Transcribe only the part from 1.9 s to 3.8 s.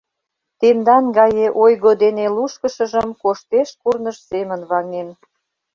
дене лушкышыжым коштеш